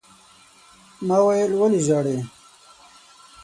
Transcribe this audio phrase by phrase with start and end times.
[1.07, 2.17] ما وويل: ولې ژاړې؟